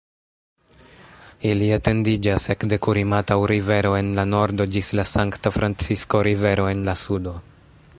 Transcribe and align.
Ili 1.49 1.67
etendiĝas 1.75 2.49
ekde 2.55 2.79
Kurimataŭ-Rivero 2.87 3.95
en 4.01 4.11
la 4.21 4.27
nordo 4.33 4.69
ĝis 4.77 4.93
la 5.01 5.07
Sankta-Francisko-Rivero 5.15 6.69
en 6.75 6.87
la 6.91 7.01
sudo. 7.07 7.41